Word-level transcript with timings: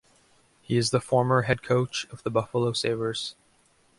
He 0.63 0.77
is 0.77 0.89
the 0.89 0.99
former 0.99 1.43
head 1.43 1.61
coach 1.61 2.07
of 2.11 2.23
the 2.23 2.31
Buffalo 2.31 2.73
Sabres. 2.73 3.35